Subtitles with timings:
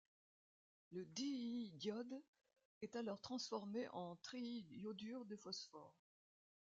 [0.89, 2.23] Le diidode
[2.81, 5.93] est alors transformé' en triiodure de phosphore.